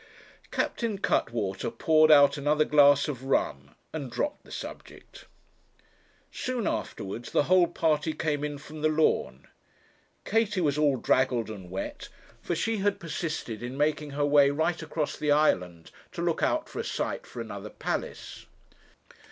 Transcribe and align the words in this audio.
Captain 0.49 0.97
Cuttwater 0.97 1.69
poured 1.69 2.09
out 2.09 2.35
another 2.35 2.65
glass 2.65 3.07
of 3.07 3.25
rum, 3.25 3.75
and 3.93 4.09
dropped 4.09 4.43
the 4.45 4.51
subject. 4.51 5.25
Soon 6.31 6.65
afterwards 6.65 7.29
the 7.29 7.43
whole 7.43 7.67
party 7.67 8.11
came 8.11 8.43
in 8.43 8.57
from 8.57 8.81
the 8.81 8.89
lawn. 8.89 9.47
Katie 10.25 10.59
was 10.59 10.75
all 10.75 10.97
draggled 10.97 11.51
and 11.51 11.69
wet, 11.69 12.09
for 12.41 12.55
she 12.55 12.77
had 12.77 12.99
persisted 12.99 13.61
in 13.61 13.77
making 13.77 14.09
her 14.09 14.25
way 14.25 14.49
right 14.49 14.81
across 14.81 15.15
the 15.15 15.31
island 15.31 15.91
to 16.13 16.23
look 16.23 16.41
out 16.41 16.67
for 16.67 16.79
a 16.79 16.83
site 16.83 17.27
for 17.27 17.39
another 17.39 17.69
palace. 17.69 18.47